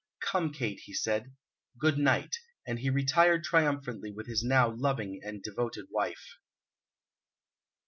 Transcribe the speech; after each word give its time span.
"Come, 0.19 0.51
Kate!" 0.51 0.79
he 0.79 0.95
said. 0.95 1.35
"Good 1.77 1.99
night!" 1.99 2.35
And 2.65 2.79
he 2.79 2.89
retired 2.89 3.43
triumphantly 3.43 4.09
with 4.11 4.25
his 4.25 4.43
now 4.43 4.67
loving 4.71 5.21
and 5.23 5.43
devoted 5.43 5.85
wife. 5.91 6.39